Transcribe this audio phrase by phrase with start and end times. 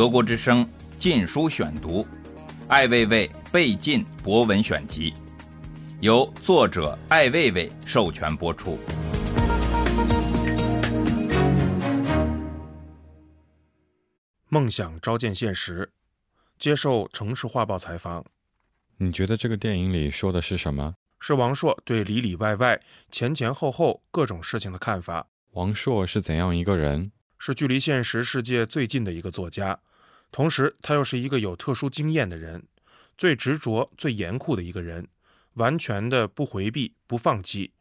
[0.00, 0.64] 德国之声
[0.98, 2.02] 《禁书选读》，
[2.68, 5.12] 艾未未被禁博文选集，
[6.00, 8.78] 由作者艾未未授权播出。
[14.48, 15.92] 梦想召见现实，
[16.58, 18.24] 接受《城市画报》采访，
[18.96, 20.94] 你觉得这个电影里说的是什么？
[21.20, 22.80] 是王朔对里里外外、
[23.10, 25.26] 前前后后各种事情的看法。
[25.50, 27.12] 王朔是怎样一个人？
[27.42, 29.80] 是距离现实世界最近的一个作家，
[30.30, 32.62] 同时他又是一个有特殊经验的人，
[33.16, 35.08] 最执着、最严酷的一个人，
[35.54, 37.72] 完全的不回避、不放弃，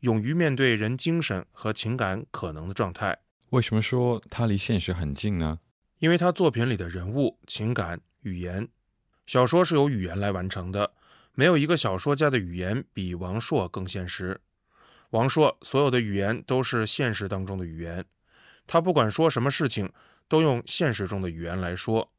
[0.00, 3.18] 勇于面对人精神和情感可能的状态。
[3.50, 5.58] 为什么说他离现实很近呢？
[5.98, 8.68] 因为他作品里的人物、情感、语言，
[9.26, 10.92] 小说是由语言来完成的，
[11.34, 14.40] 没有一个小说家的语言比王朔更现实。
[15.10, 18.04] 王朔所有的语言都是现实当中的语言，
[18.68, 19.90] 他不管说什么事情，
[20.28, 22.12] 都用现实中的语言来说。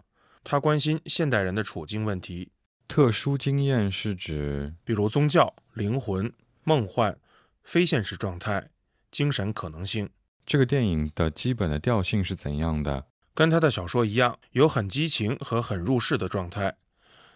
[0.43, 2.51] 他关心现代人的处境问题。
[2.87, 7.15] 特殊经验是指，比如宗教、灵魂、梦幻、
[7.63, 8.71] 非现实状态、
[9.11, 10.09] 精神可能性。
[10.43, 13.05] 这个电影的基本的调性是怎样的？
[13.35, 16.75] 跟他的小说一样，有很激情和很入世的状态，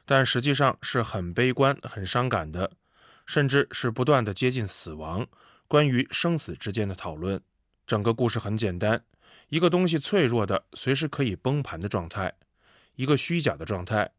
[0.05, 2.71] 但实际上是很悲观、很伤感的，
[3.27, 5.27] 甚至是不断的接近死亡，
[5.67, 7.39] 关于生死之间的讨论。
[7.93, 9.05] 整个故事很简单：
[9.49, 12.33] 一个东西脆弱的、随时可以崩盘的状态，
[12.95, 14.09] 一个虚假的状态，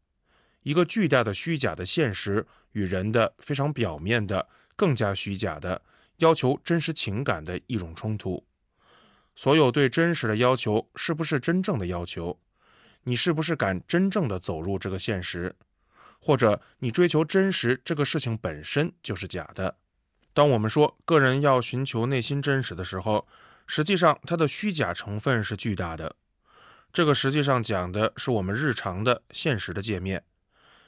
[0.61, 5.81] 一个巨大的虚假的现实与人的非常表面的、更加虚假的、
[6.19, 8.47] 要求真实情感的一种冲突。
[9.35, 12.39] 所有对真实的要求，是不是真正的要求？
[13.03, 15.53] 你是不是敢真正的走入这个现实？
[16.21, 19.75] 或者你追求真实这个事情本身就是假的？
[20.33, 23.27] 当我们说个人要寻求内心真实的时候，
[23.67, 26.15] 实际上它的虚假成分是巨大的。
[26.93, 30.23] 这个实际上讲的是我们日常的现实的界面，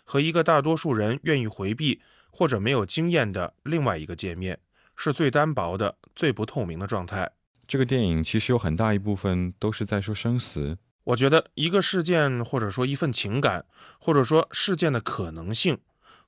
[0.03, 4.59] 和一个大多数人愿意回避或者没有经验的另外一个界面，
[4.95, 7.29] 是最单薄的、最不透明的状态。
[7.67, 10.77] 这个电影其实有很大一部分都是在说生死。
[11.03, 13.65] 我觉得一个事件，或者说一份情感，
[13.99, 15.77] 或者说事件的可能性，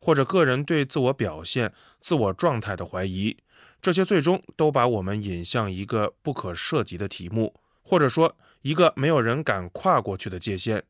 [0.02, 3.38] 或者个人对自我表现、自我状态的怀疑，
[3.82, 10.84] 这些最终都把我们引向一个不可涉及的题目，或者说一个没有人敢跨过去的界限。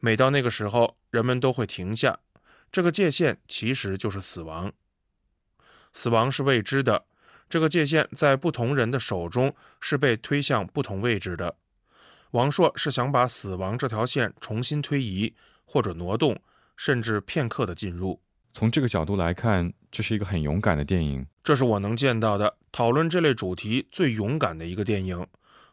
[0.00, 2.18] 每到那个时候，人们都会停下。
[2.72, 4.72] 这个界限其实就是死亡。
[5.92, 7.06] 死亡是未知的。
[7.48, 11.56] 这个界限在不同人的手中是被推向不同位置的。
[12.32, 15.34] 王朔是想把死亡这条线重新推移，
[15.64, 16.42] 或者挪动，
[16.76, 18.20] 甚至片刻的进入。
[18.56, 21.26] 从这个角度来看，这是一个很勇敢的电影。
[21.44, 25.26] 这是我能见到的讨论这类主题最勇敢的一个电影，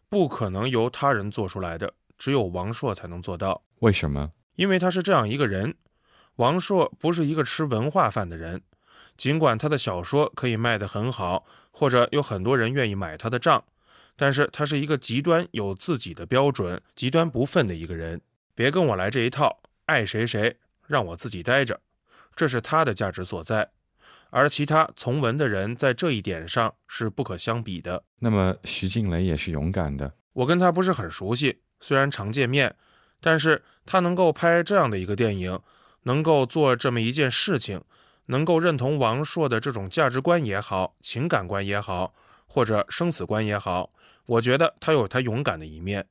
[0.10, 3.64] 不可能由他人做出来的，只有王朔才能做到。
[3.80, 4.34] 为什么？
[4.58, 5.74] 因为他是这样一个人。
[6.36, 8.62] 王朔不是一个吃文化饭的人。
[9.16, 13.64] 尽管他的小说可以卖得很好，或者有很多人愿意买他的账，
[14.18, 18.20] 但是他是一个极端有自己的标准、极端不忿的一个人。
[18.54, 21.80] 别跟我来这一套，爱谁谁，让我自己待着，
[22.36, 23.70] 这是他的价值所在。
[24.30, 28.04] 而其他从文的人在这一点上是不可相比的。
[28.20, 30.14] 那么徐静蕾也是勇敢的。
[30.34, 32.76] 我跟他不是很熟悉，虽然常见面，
[33.22, 35.60] 但是他能够拍这样的一个电影，
[36.04, 37.82] 能够做这么一件事情。
[38.28, 42.14] 能够认同王朔的这种价值观也好，情感观也好，
[42.48, 43.92] 或者生死观也好，
[44.26, 46.08] 我觉得他有他勇敢的一面，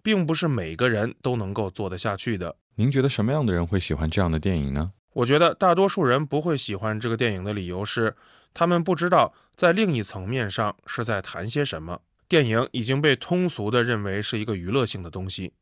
[0.00, 2.54] 并不是每个人都能够做得下去的。
[2.76, 4.92] 您觉得什么样的人会喜欢这样的电影呢？
[5.12, 8.14] 我觉得大多数人不会喜欢这个电影的理由是，
[8.54, 12.00] 他们不知道在另一层面上是在谈些什么。
[12.28, 15.54] 电影已经被通俗的认为是一个娱乐性的东西。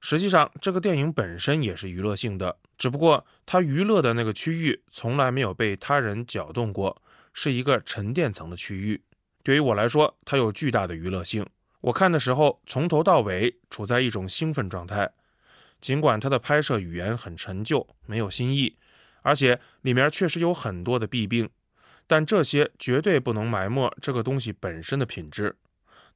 [0.00, 7.02] 实际上，这个电影本身也是娱乐性的，只不过它娱乐的那个区域从来没有被他人搅动过，
[7.32, 9.02] 是一个沉淀层的区域。
[9.42, 11.46] 对于我来说，它有巨大的娱乐性。
[11.82, 15.12] 我看的时候，从头到尾处在一种兴奋状态。
[15.80, 18.76] 尽管它的拍摄语言很陈旧，没有新意，
[19.22, 21.48] 而且里面确实有很多的弊病，
[22.06, 25.56] 但这些绝对不能埋没这个东西本身的品质。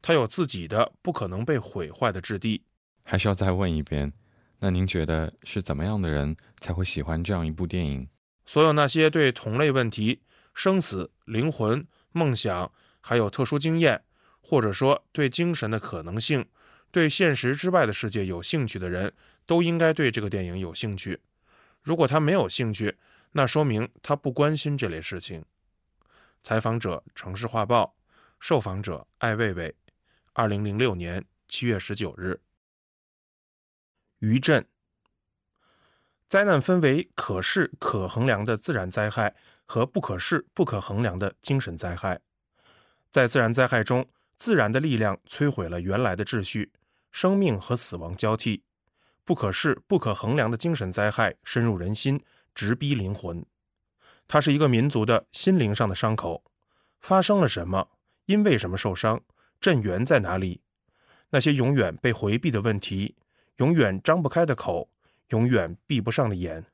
[0.03, 2.63] 它有自己的不可能被毁坏的质地。
[3.03, 4.13] 还是要再问一遍，
[4.59, 8.09] 那您觉得是怎么样的人才会喜欢这样一部电影？
[8.45, 10.21] 所有那些对同类问题、
[10.55, 12.71] 生死、灵魂、梦想，
[13.01, 14.03] 还有特殊经验，
[14.41, 16.47] 或者说对精神的可能性、
[16.91, 19.13] 对现实之外的世界有兴趣的人，
[19.47, 21.21] 都应该对这个电影有兴趣。
[21.87, 22.99] 如果他没有兴趣，
[23.31, 25.45] 那说明他不关心这类事情。
[26.43, 27.95] 采访者：城市画报，
[28.41, 29.73] 受访者：艾未未，
[30.33, 32.41] 二零零六年七月十九日。
[34.19, 34.67] 余震。
[36.29, 42.21] 灾难分为可视可衡量的自然灾害和不可视不可衡量的精神灾害。
[43.13, 44.05] 在自然灾害中，
[44.39, 46.73] 自然的力量摧毁了原来的秩序，
[47.13, 48.65] 生命和死亡交替；
[49.27, 52.19] 不可视不可衡量的精神灾害深入人心，
[52.55, 53.45] 直逼灵魂。
[54.29, 56.45] 它是一个民族的心灵上的伤口。
[57.01, 57.89] 发生了什么？
[58.27, 59.21] 因为什么受伤？
[59.61, 60.61] 震源在哪里？
[61.31, 63.17] 那些永远被回避的问题，
[63.57, 64.89] 永远张不开的口。
[65.31, 66.65] 永远闭不上的眼，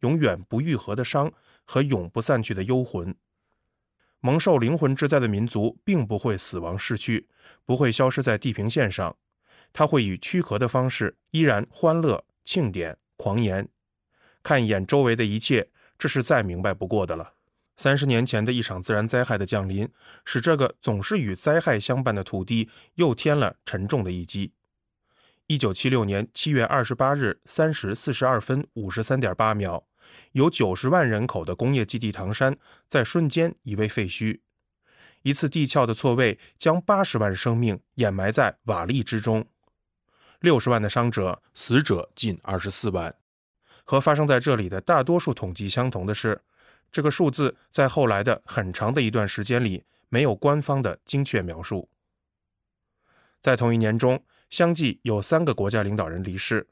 [0.00, 1.30] 永远不愈合的伤
[1.66, 3.14] 和永不散去的幽魂。
[4.20, 7.28] 蒙受灵魂之灾的民族，并不会死亡逝去，
[7.66, 9.14] 不会消失在地平线上，
[9.72, 13.68] 他会以躯壳的方式，依然欢乐、庆典、狂言。
[14.42, 15.68] 看一眼周围的一切，
[15.98, 17.34] 这是再明白不过的了。
[17.76, 19.88] 三十年前的一场自然灾害的降临，
[20.24, 24.52] 使这个总是与灾害相伴的土地又添了沉重的一击。
[25.46, 29.86] 一九七六年七月二十八日三时四十二分五十三点八秒，
[30.32, 32.56] 有九十万人口的工业基地唐山，
[32.88, 34.40] 在瞬间夷为废墟。
[35.22, 39.46] 一次地壳的错位，将八十万生命掩埋在瓦砾之中，
[40.40, 43.14] 六十万的伤者，死者近二十四万。
[43.84, 46.40] 和发生在这里的大多数统计相同的是，
[46.90, 51.88] 这个数字在后来的很长的一段时间里，没有官方的精确描述。
[53.40, 54.22] 在同一年中。
[54.50, 56.66] 相继有三个国家领导人离世，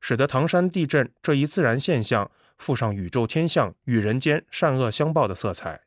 [0.00, 5.85] 使得唐山地震这一自然现象附上宇宙天象与人间善恶相报的色彩。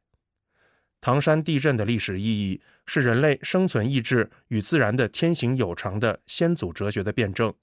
[1.01, 7.53] 唐山地震的历史意义是人类生存意志与自然的天行有常的先祖哲学的辩证。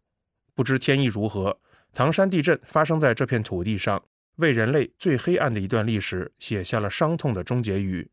[0.54, 1.58] 不知天意如何，
[1.92, 4.02] 唐山地震发生在这片土地上，
[4.36, 8.10] 为人类最黑暗的一段历史写下了伤痛的终结语。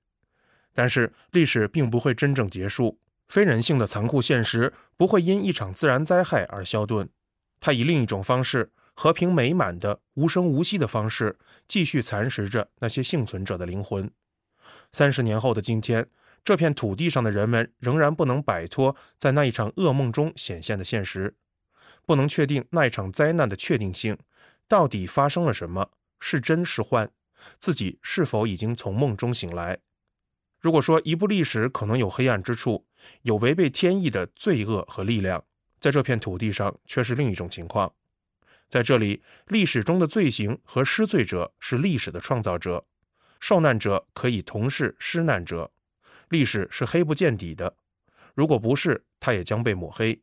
[0.74, 3.00] 但是历史并不会真正结束。
[3.30, 7.08] 非人性的残酷现实不会因一场自然灾害而消遁，
[7.62, 11.38] 它以另一种方式，和平美满的、无声无息的方式，
[11.68, 14.12] 继续蚕食着那些幸存者的灵魂。
[14.94, 16.08] 三十年后的今天，
[16.44, 21.36] 这片土地上的人们仍然不能摆脱在那一场噩梦中显现的现实，
[22.06, 24.16] 不能确定那一场灾难的确定性，
[24.68, 27.10] 到底发生了什么，是真是幻，
[27.60, 29.80] 自己是否已经从梦中醒来？
[30.60, 32.86] 如果说一部历史可能有黑暗之处，
[33.24, 35.44] 有违背天意的罪恶和力量，
[35.80, 37.92] 在这片土地上却是另一种情况。
[38.70, 42.86] 在这里，历史中的罪行和施罪者是历史的创造者，
[43.44, 45.70] 受难者可以同是施难者。
[46.30, 47.76] 历史是黑不见底的，
[48.34, 50.22] 如果不是，它也将被抹黑。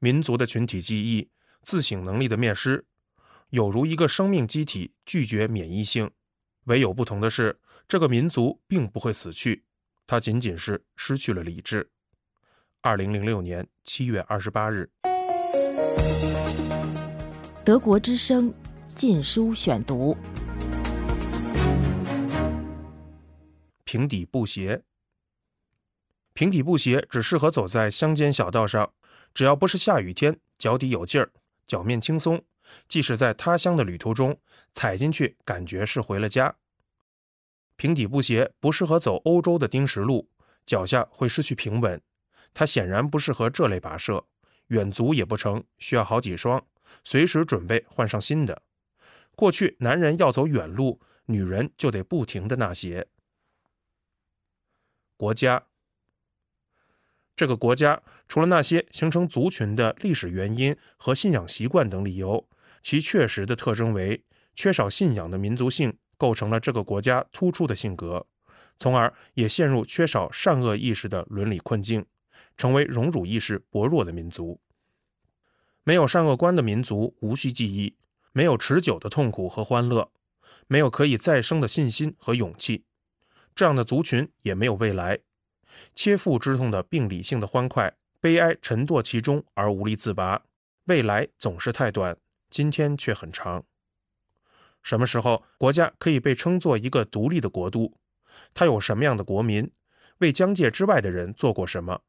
[0.00, 1.30] 民族的群体记忆、
[1.62, 2.84] 自省能力的灭失，
[3.50, 6.10] 有如一个生命机体拒绝免疫性。
[6.64, 7.60] 唯有不同的是。
[7.86, 9.62] 这个民族并不会死去，
[10.06, 11.90] 它仅仅是失去了理智。
[12.80, 14.90] 二零零六年七月二十八日，
[17.62, 18.50] 德国之声
[18.94, 20.14] 《禁书选读》：
[23.94, 24.82] 平底布鞋。
[26.32, 28.92] 平底布鞋只适合走在乡间小道上，
[29.32, 31.30] 只要不是下雨天，脚底有劲儿，
[31.68, 32.44] 脚面轻松，
[32.88, 34.36] 即使在他乡的旅途中，
[34.74, 36.52] 踩进去感觉是回了家。
[37.76, 40.28] 平底布鞋不适合走欧洲的丁石路，
[40.66, 42.02] 脚下会失去平稳。
[42.52, 44.26] 它显然不适合这类跋涉，
[44.66, 46.60] 远足也不成，需要好几双，
[47.04, 48.60] 随时准备换上新的。
[49.36, 53.06] 过去男人要走远路，女人就得不停的纳鞋。
[55.16, 55.66] 国家，
[57.34, 62.48] 这个国家除了那些形成族群的历史原因和信仰习惯等理由，
[62.82, 65.98] 其确实的特征为缺少信仰的民族性。
[66.16, 68.24] 构成了这个国家突出的性格，
[68.78, 72.06] 从而也陷入缺少善恶意识的伦理困境，
[72.56, 74.60] 成为荣辱意识薄弱的民族。
[75.82, 77.96] 没有善恶观的民族无需记忆，
[78.32, 80.12] 没有持久的痛苦和欢乐，
[80.68, 82.84] 没有可以再生的信心和勇气。
[83.54, 85.18] 这样的族群也没有未来。
[85.94, 90.42] 切腹之痛的病理性的欢快，悲哀沉堕其中而无力自拔。
[90.84, 92.16] 未来总是太短，
[92.50, 93.64] 今天却很长。
[94.82, 97.96] 什么时候国家可以被称作一个独立的国度？
[98.52, 99.70] 它有什么样的国民？
[100.18, 102.02] 为疆界之外的人做过什么？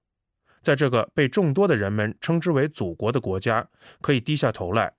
[0.62, 3.70] 在这个被众多的人们称之为祖国的国家，
[4.02, 4.94] 可以低下头来。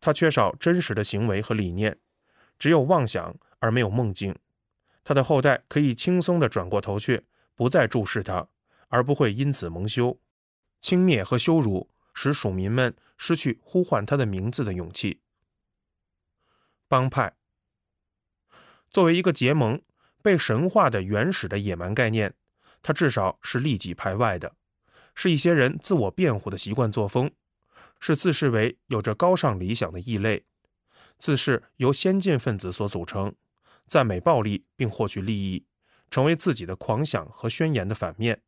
[0.00, 1.98] 它缺少真实的行为和理念，
[2.58, 4.34] 只有妄想而没有梦境。
[5.04, 8.48] 他的后代可以轻松地转过头去，不再注视他，
[8.88, 10.18] 而不会因此蒙羞。
[10.80, 15.20] 轻蔑和羞辱使属民们失去呼唤他的名字的勇气。
[16.88, 17.34] 帮派
[18.90, 19.80] 作为一个结盟、
[20.20, 22.34] 被神化的原始的野蛮概念，
[22.82, 24.54] 它至少是利己排外的，
[25.14, 27.30] 是一些人自我辩护的习惯作风，
[27.98, 30.44] 是自视为有着高尚理想的异类，
[31.18, 33.34] 自视由先进分子所组成，
[33.86, 35.66] 赞美暴力并获取利益，
[36.10, 38.42] 成为自己的狂想和宣言的反面，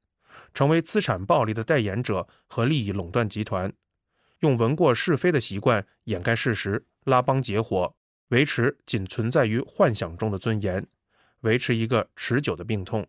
[0.52, 3.72] 成为资产暴力的代言者和利益垄断集团，
[4.40, 7.94] 用闻过是非的习惯掩盖事实，拉帮结伙，
[8.28, 10.86] 维持仅存在于幻想中的尊严，
[11.40, 13.06] 维持一个持久的病痛。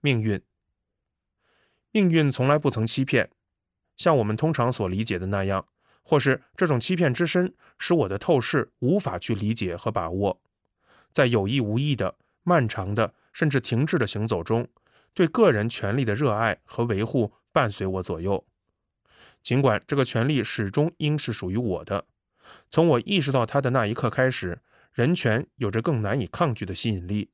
[0.00, 0.42] 命运，
[1.90, 3.30] 命运从来不曾欺骗。
[3.96, 5.68] 像我们通常所理解的那样，
[6.04, 10.40] 或是这种欺骗之深，使我的透视无法去理解和把握。
[11.12, 14.68] 在有意无意的、漫长的，甚至停滞的行走中，
[15.14, 18.44] 对个人权利的热爱和维护伴随我左右。
[19.42, 22.06] 尽管这个权利始终应是属于我的，
[22.70, 24.58] 从我意识到它的那一刻开始，
[24.92, 27.30] 人权有着更难以抗拒的吸引力。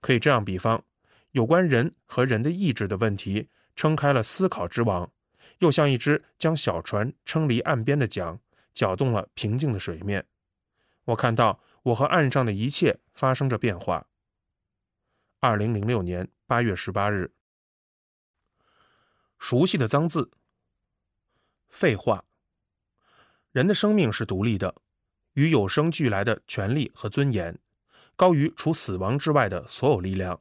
[0.00, 0.84] 可以这样比方，
[1.32, 5.10] 有关人和人的意志的问题，撑开了思考之网。
[5.58, 8.38] 又像一只将小船撑离岸边的桨，
[8.72, 10.26] 搅动了平静的水面。
[11.04, 14.06] 我看到我和岸上的一切发生着变化。
[15.40, 17.32] 二零零六年八月十八日，
[19.38, 20.30] 熟悉的脏字。
[21.68, 22.24] 废话。
[23.52, 24.74] 人的生命是独立的，
[25.34, 27.58] 与有生俱来的权利和尊严，
[28.14, 30.40] 高于除死亡之外的所有力量，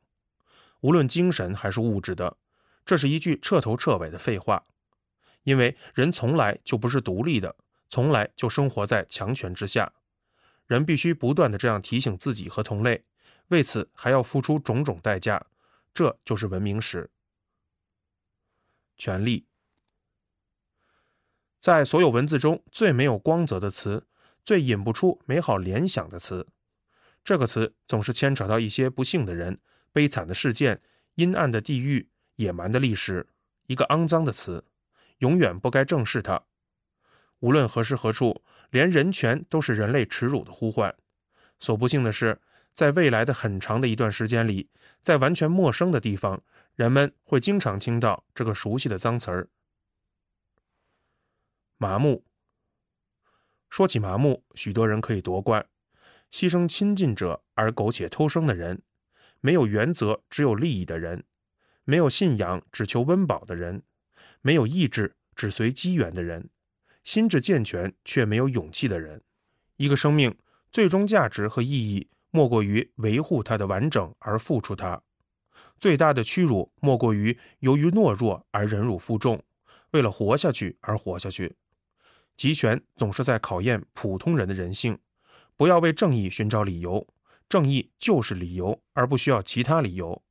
[0.81, 2.37] 无论精神还是物质的。
[2.85, 4.65] 这是一句彻头彻尾的废话。
[5.47, 7.55] 因为人从来就不是独立的，
[7.87, 9.93] 从来就生活在强权之下，
[10.65, 13.05] 人必须不断的这样提醒自己和同类，
[13.47, 15.41] 为此还要付出种种代价，
[15.93, 17.09] 这就是文明史。
[18.97, 19.45] 权力，
[21.61, 24.05] 在所有文字中最没有光泽的词，
[24.43, 26.45] 最引不出美好联想的词，
[27.23, 29.57] 这个词总是牵扯到一些不幸的人、
[29.93, 30.81] 悲惨的事件、
[31.15, 33.25] 阴暗的地狱、野蛮的历史，
[33.67, 34.65] 一个肮脏的词。
[35.19, 36.43] 永远不该正视它。
[37.39, 40.95] 无论何时何处，连人权都是人类耻辱的呼唤。
[41.59, 42.41] 所不幸的是，
[42.73, 44.69] 在未来的很长的一段时间里，
[45.01, 46.43] 在完全陌生的地方，
[46.75, 49.49] 人们会经常听到这个熟悉的脏词儿——
[51.77, 52.25] 麻木。
[53.69, 55.65] 说起麻木，许多人可以夺冠：
[56.31, 58.81] 牺牲亲近者而苟且偷生的人，
[59.41, 61.23] 没有原则只有利益的人，
[61.83, 63.83] 没有信仰只求温饱的人。
[64.47, 66.41] 没有意志，只随机缘的人；
[67.03, 69.21] 心智健全却没有勇气的人。
[69.75, 70.33] 一个生命
[70.71, 75.03] 最终价值和意义，莫过于维护它的完整而付出它；
[75.81, 79.43] 最大的屈辱，莫过于由于懦弱而忍辱负重，
[79.91, 81.53] 为了活下去而活下去。
[82.37, 84.97] 集权总是在考验普通人的人性。
[85.57, 87.05] 不要为正义寻找理由，
[87.49, 90.23] 正义就是理由，而不需要其他理由。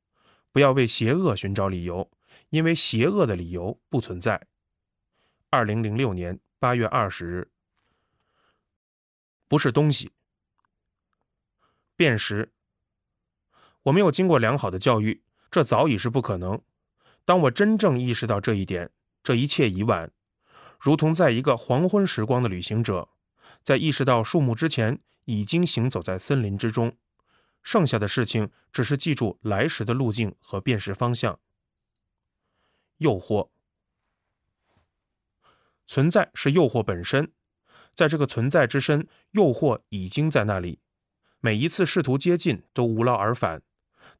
[0.51, 2.09] 不要为邪恶寻找理由。
[2.49, 4.47] 因为邪恶的理由不存在。
[5.49, 7.51] 二零零六年八月二十日，
[9.47, 10.11] 不是东西。
[11.95, 12.51] 辨识。
[13.83, 16.61] 我没有经过良好的教育，这早已是不可能。
[17.23, 18.91] 当我真正意识到这一点，
[19.23, 20.11] 这一切已晚，
[20.79, 23.09] 如同在一个黄昏时光的旅行者，
[23.63, 26.95] 在意识到树木之前，已经行走在森林之中。
[27.63, 31.39] 剩下的事情只是记住来时的路径和辨识方向。
[32.97, 33.49] 诱惑
[35.85, 37.31] 存在是诱惑本身，
[37.93, 40.79] 在这个存在之身，诱惑已经在那里。
[41.39, 43.61] 每一次试图接近都无劳而返，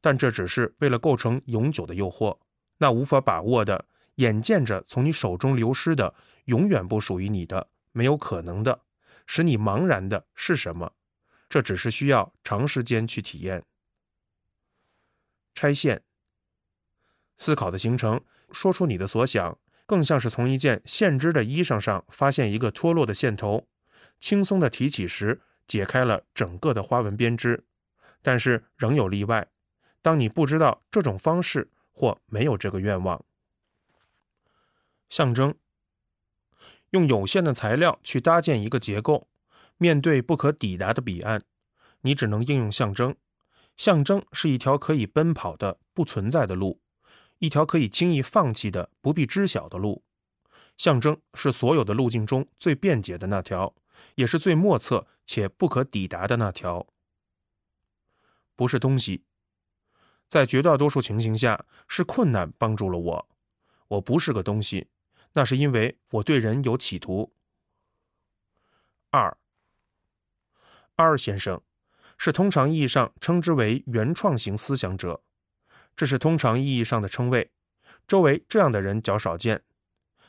[0.00, 2.38] 但这只是为了构成永久的诱惑。
[2.78, 8.80] 那无法把握的、眼见着从你手中流失的、永远不属于你的、没有可能的、
[9.26, 10.94] 使你茫然的是什么？
[11.48, 13.64] 这只是需要长时间去体验。
[15.54, 16.02] 拆线，
[17.36, 18.24] 思考的形成。
[18.50, 23.66] 说出你的所想，更像是从一件线织的衣裳上发现一个脱落的线头，
[24.18, 27.64] 轻松地提起时，解开了整个的花纹编织。
[28.20, 29.48] 但是仍有例外，
[30.02, 33.24] 当你不知道这种方式或没有这个愿望。
[35.08, 35.54] 象征，
[36.90, 39.28] 用有限的材料去搭建一个结构，
[39.76, 41.42] 面对不可抵达的彼岸，
[42.00, 43.14] 你只能应用象征。
[43.76, 46.80] 象征是一条可以奔跑的不存在的路。
[47.38, 50.02] 一条可以轻易放弃的、不必知晓的路，
[50.76, 53.74] 象征是所有的路径中最便捷的那条，
[54.16, 56.86] 也是最莫测且不可抵达的那条。
[58.56, 59.24] 不是东西，
[60.28, 63.28] 在绝大多数情形下，是困难帮助了我。
[63.86, 64.88] 我不是个东西，
[65.34, 67.32] 那是因为我对人有企图。
[69.10, 69.38] 二，
[70.96, 71.62] 二先生
[72.18, 75.22] 是通常意义上称之为原创型思想者。
[75.98, 77.50] 这是通常意义上的称谓，
[78.06, 79.64] 周围这样的人较少见。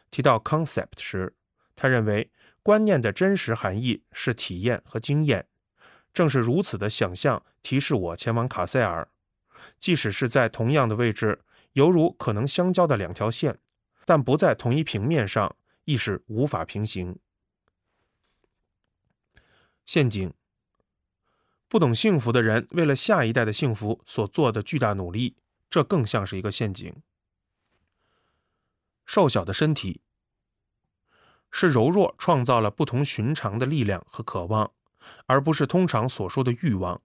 [0.10, 1.36] 提到 concept 时，
[1.76, 2.32] 他认为
[2.64, 5.48] 观念的真实含义是体验和经验。
[6.12, 9.08] 正是如此的想象提示我前往卡塞尔，
[9.80, 13.60] 即使是在同样的位置，犹如可能相交的两条线，
[14.06, 17.16] 但不在同一平面上，亦是无法平行。
[19.86, 20.34] 陷阱。
[21.68, 25.36] 不懂幸福的人为了下一代的幸福所做的巨大努力，
[25.70, 26.96] 这更像是一个陷阱。
[29.06, 30.02] 瘦小的身体
[31.52, 34.72] 是柔弱创造了不同寻常的力量和渴望，
[35.26, 37.02] 而不是通常所说的欲望。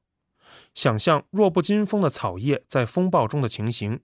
[0.75, 4.01] 想象弱不禁风的草叶在风暴中的情形，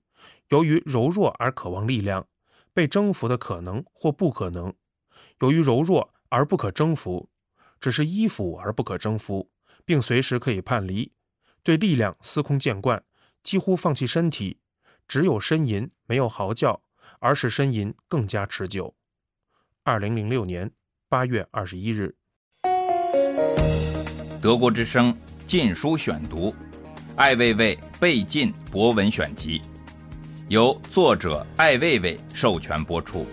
[0.48, 2.26] 由于柔弱而渴望力量，
[2.72, 4.72] 被征服的可能或不可能；
[5.40, 7.28] 由于柔弱而不可征服，
[7.78, 9.50] 只是依附而不可征服。
[9.86, 11.12] 并随时可以叛离，
[11.64, 13.02] 对力量司空见惯，
[13.42, 14.58] 几乎放弃身体，
[15.08, 16.80] 只有呻吟，没有嚎叫，
[17.18, 18.94] 而使呻吟更加持久。
[19.82, 20.70] 二零零六年
[21.08, 22.14] 八月二十一日，
[24.40, 25.12] 德国之声
[25.46, 26.50] 《禁书选读》，
[27.16, 29.60] 艾未未被禁博文选集，
[30.48, 33.26] 由作者艾未未授权播出。